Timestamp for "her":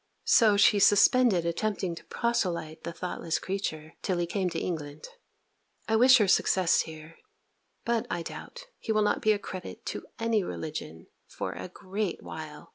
6.17-6.27